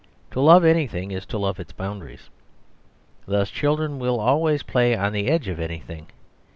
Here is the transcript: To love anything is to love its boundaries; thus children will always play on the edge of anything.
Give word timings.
To 0.31 0.41
love 0.41 0.65
anything 0.65 1.11
is 1.11 1.27
to 1.27 1.37
love 1.37 1.59
its 1.59 1.73
boundaries; 1.73 2.31
thus 3.27 3.51
children 3.51 3.99
will 3.99 4.19
always 4.19 4.63
play 4.63 4.95
on 4.95 5.13
the 5.13 5.27
edge 5.27 5.47
of 5.47 5.59
anything. 5.59 6.07